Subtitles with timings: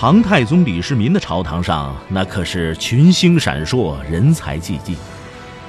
[0.00, 4.96] 唐太宗李世民的朝堂上，那可是群星闪烁，人才济济。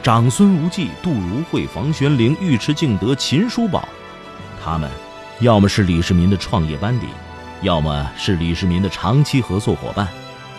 [0.02, 3.86] 长孙无忌、杜如晦、房玄龄、尉迟敬德、秦叔宝，
[4.64, 4.90] 他们
[5.42, 7.08] 要么是李世民的创业班底，
[7.62, 10.08] 要么是李世民的长期合作伙伴，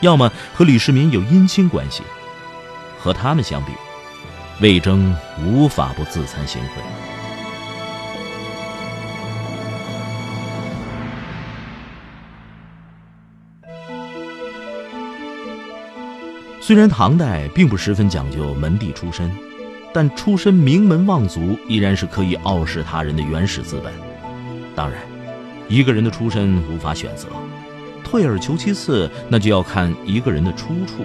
[0.03, 2.03] 要么和李世民有姻亲关系。
[2.99, 3.73] 和他们相比，
[4.61, 7.12] 魏征无法不自惭形秽。
[16.65, 19.29] 虽然唐代并不十分讲究门第出身，
[19.93, 23.93] 但出身名门望族依然是可以傲视他人的原始资本。
[24.73, 25.01] 当然，
[25.69, 27.27] 一个人的出身无法选择，
[28.05, 31.05] 退而求其次，那就要看一个人的出处，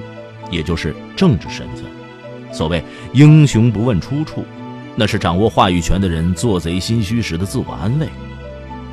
[0.52, 1.86] 也就是政治身份。
[2.54, 4.45] 所谓“英雄不问出处”，
[4.95, 8.08] 那是掌握话语权的人做贼心虚时的自我安慰。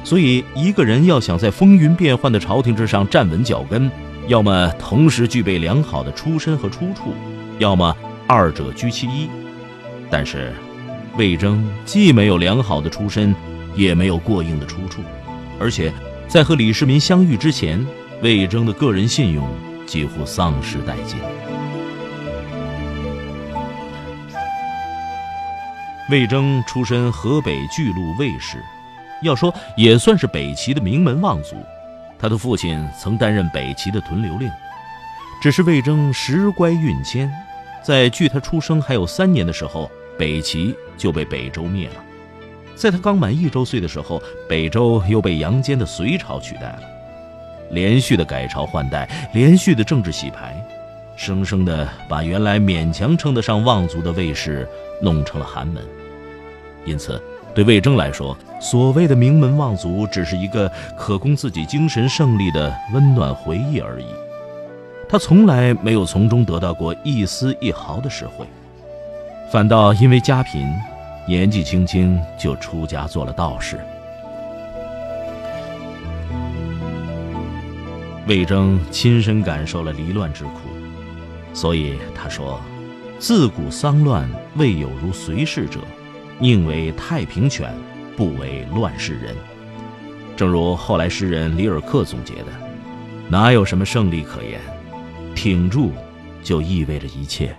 [0.03, 3.91] 所以，一个人要想在风云变幻的朝廷之上站稳脚跟。
[4.27, 7.15] 要么同时具备良好的出身和出处，
[7.59, 7.95] 要么
[8.27, 9.29] 二者居其一。
[10.11, 10.53] 但是，
[11.19, 13.35] 魏征既没有良好的出身，
[13.75, 15.03] 也没有过硬的出处，
[15.61, 15.93] 而且
[16.27, 17.85] 在和李世民相遇之前，
[18.23, 19.47] 魏征的个人信用
[19.87, 21.19] 几乎丧失殆尽。
[26.11, 28.63] 魏征出身河北巨鹿卫氏，
[29.23, 31.57] 要说也算是北齐的名门望族。
[32.25, 34.51] 他的父亲曾担任北齐的屯留令，
[35.43, 37.31] 只是魏征时乖运迁，
[37.83, 41.97] 在距他出生还有三年的时候，北齐就被北周灭了。
[42.75, 46.81] 在他刚满一周岁的时候，北周又被杨坚的隋朝取代了。
[47.73, 50.57] 连续的改朝换代，连续的政治洗牌，
[51.17, 54.67] 生生的把原来勉强称得上望族的魏氏
[55.03, 55.85] 弄成了寒门。
[56.87, 57.23] 因此。
[57.55, 64.07] 对魏征来说，所谓的名门望族只是一个可供自己精神胜利的温暖回忆而已。
[65.09, 68.45] 他从来没有从中得到过一丝一毫的实惠，
[69.53, 70.69] 反倒因为家贫，
[71.29, 73.79] 年纪轻轻就出家做了道士。
[78.27, 80.61] 魏征亲身感受了离乱之苦，
[81.53, 82.59] 所以他说
[83.21, 85.79] ：“自古丧乱，未有如隋氏者。”
[86.41, 87.73] 宁为太平犬，
[88.17, 89.35] 不为乱世人。
[90.37, 92.47] 正如后来诗人里尔克总结的
[93.31, 94.61] ：“哪有什么胜利可言？
[95.35, 95.93] 挺住，
[96.43, 97.55] 就意味着一切。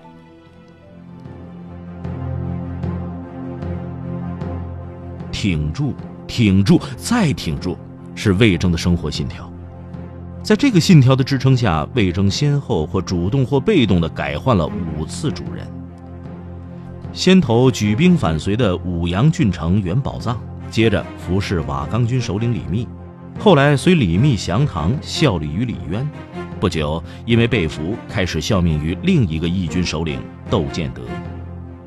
[5.31, 5.93] 挺住，
[6.27, 7.77] 挺住，再挺住，
[8.13, 9.49] 是魏征的生活信条。
[10.43, 15.65] 在这个信条的支撑下，魏征先后或主动或被动地改换了五次主人。
[17.15, 20.37] 先头举兵反隋的武阳郡丞元宝藏，
[20.69, 22.85] 接着服侍瓦岗军首领李密，
[23.39, 26.05] 后来随李密降唐，效力于李渊。
[26.59, 31.03] 不久，因为被俘，开始效命于另一个义军首领窦建德。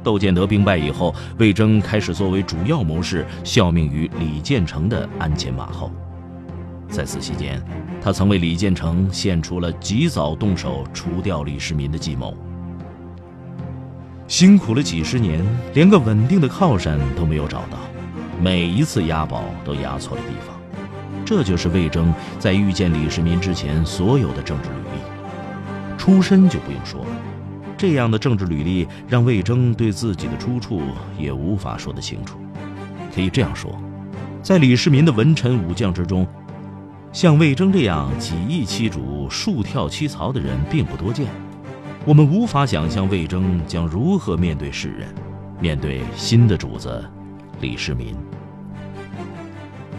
[0.03, 5.93] 窦建德兵败以后，魏征开始作为主要谋士，效命于李建成的鞍前马后。
[6.89, 7.62] 在此期间，
[8.00, 12.34] 他曾为李建成献出了及早动手除掉李世民的计谋。
[14.28, 17.78] 辛苦了几十年，连个稳定的靠山都没有找到，
[18.39, 20.55] 每一次押宝都押错了地方。
[21.25, 25.97] 这就是魏征在遇见李世民之前所有的政治履历。
[25.97, 27.11] 出身就不用说了，
[27.78, 30.83] 这样的政治履历让魏征对自己的出处
[31.19, 32.39] 也无法说得清楚。
[33.15, 33.81] 可以这样说，
[34.43, 36.27] 在李世民的文臣武将之中，
[37.15, 41.27] 像魏征这样几易其主、数跳七槽的人并不多见。
[42.04, 45.15] 我们无法想象魏征将如何面对世人，
[45.60, 47.04] 面对新的主子
[47.60, 48.15] 李世民。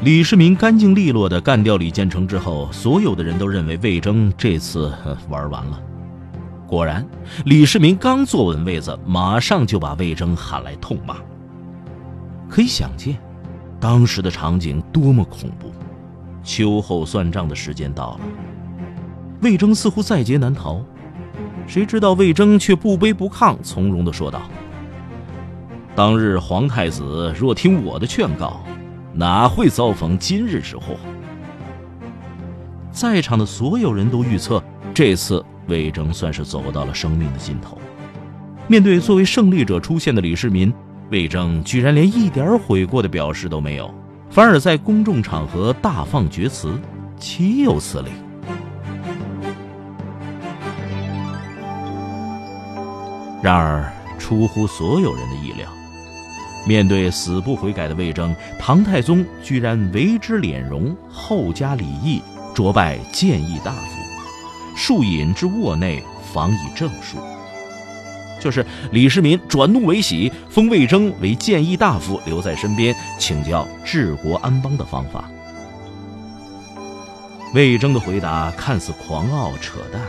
[0.02, 4.92] 李世民干净利落地干掉李建成之后，所有的人都认为魏征这次
[5.30, 5.80] 玩完了。
[6.66, 7.06] 果然，
[7.46, 11.18] 李世民刚坐稳位子，马上就把魏征喊来痛骂。
[12.48, 13.18] 可以想见，
[13.80, 15.72] 当时的场景多么恐怖。
[16.44, 18.22] 秋后算账的时间到了，
[19.42, 20.82] 魏征似乎在劫难逃。
[21.68, 24.42] 谁知道魏征却不卑不亢，从容地说道
[25.96, 28.62] ：“当日皇太子若听我的劝告，
[29.14, 30.96] 哪会遭逢今日之祸？”
[32.92, 34.62] 在场的所有人都预测，
[34.94, 37.78] 这次魏征算是走到了生命的尽头。
[38.68, 40.74] 面对作为胜利者出现的李世民，
[41.12, 43.94] 魏征居然连一点悔过的表示都没有，
[44.30, 46.74] 反而在公众场合大放厥词，
[47.18, 48.10] 岂有此理！
[53.42, 55.70] 然而，出乎所有人的意料，
[56.68, 62.22] 面对死不悔改的魏征，唐太宗居然为之敛容，厚加礼义，
[62.54, 63.98] 擢拜谏议大夫，
[64.76, 66.04] 数引至卧内，
[66.34, 67.18] 访以正数。
[68.42, 75.30] 就是李世民转怒为喜，封魏征为谏议大夫，留在身边请教治国安邦的方法。
[77.54, 80.02] 魏征的回答看似狂傲扯淡，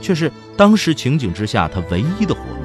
[0.00, 2.60] 却是当时情景之下他唯一的活路。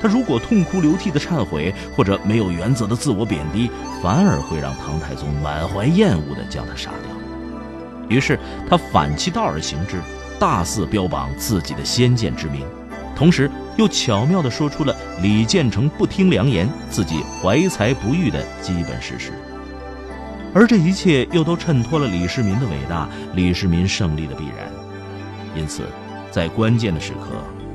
[0.00, 3.70] 他如果痛哭流涕的忏悔，或者没有原则的自我贬低，
[4.02, 8.08] 反而会让唐太宗满怀厌恶的将他杀掉。
[8.08, 10.00] 于是他反其道而行之，
[10.40, 12.66] 大肆标榜自己的先见之明。
[13.14, 19.30] 同时，又巧妙地说出了李建成不听良言、自己怀才不遇的基本事实，
[20.52, 24.68] 而这一切又都衬托了李世民的伟大、李世民胜利的必然。
[25.54, 25.84] 因此，
[26.32, 27.28] 在关键的时刻，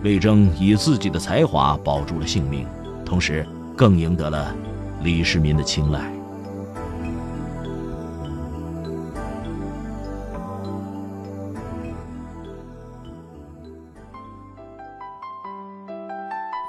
[0.04, 2.65] 魏征以自己的才华保住了性命，
[3.06, 4.51] 同时更赢得了
[5.04, 6.12] 李世民的青睐。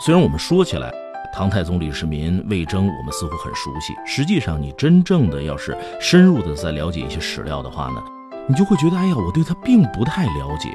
[0.05, 0.93] 虽然我们说起来，
[1.35, 3.95] 唐太宗李世民、魏征，我们似乎很熟悉。
[4.05, 8.03] 实际上，你真正的要是深入的再了解一些史料的话呢，
[8.47, 10.69] 你就会觉得，哎呀，我对他并不太了解。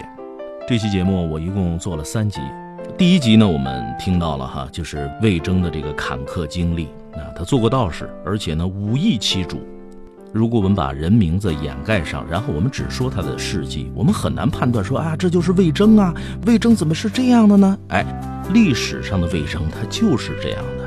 [0.66, 2.40] 这期节目我一共做了三集，
[2.98, 9.62] 第一集呢，我们听到了哈，就是魏征的这个坎坷经历啊，他做过道士，而且呢，武艺其主。
[10.32, 16.14] 如果我们把人名字掩盖上，然后我们只说他的事迹，我们很难判断说啊，这就是魏征啊，
[16.48, 17.78] 魏征怎么是这样的呢？
[17.90, 18.06] 哎，
[18.54, 20.83] 历史上的魏征他就是这样的。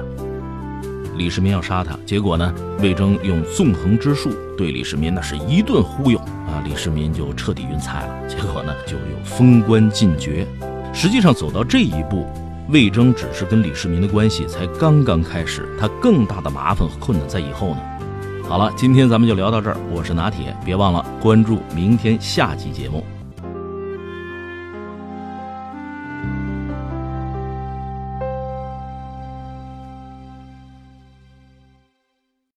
[1.16, 8.28] 李世民要杀他，结果呢，魏征用纵横之术对李世民那是一顿忽悠啊，李世民就彻底晕菜了。
[8.28, 10.46] 结果呢，就有封官进爵。
[10.92, 12.26] 实际上走到这一步，
[12.68, 17.78] 魏征只是跟李世民的关系才刚刚开始，他更大的麻烦和困难在以后呢。
[18.48, 19.76] 好了，今天咱们就聊到这儿。
[19.90, 23.04] 我是拿铁，别忘了关注明天下集节目。